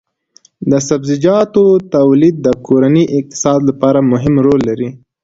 د 0.69 0.71
سبزیجاتو 0.87 1.63
تولید 1.95 2.35
د 2.45 2.47
کورني 2.65 3.03
اقتصاد 3.17 3.59
لپاره 3.69 3.99
مهم 4.11 4.35
رول 4.45 4.59
لري. 4.69 4.89